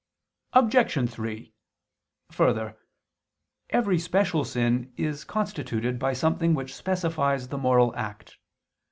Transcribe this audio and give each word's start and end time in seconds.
Obj. 0.53 1.09
3: 1.11 1.53
Further, 2.31 2.75
every 3.69 3.99
special 3.99 4.43
sin 4.43 4.91
is 4.97 5.23
constituted 5.23 5.99
by 5.99 6.13
something 6.13 6.55
which 6.55 6.73
specifies 6.73 7.49
the 7.49 7.59
moral 7.59 7.95
act. 7.95 8.39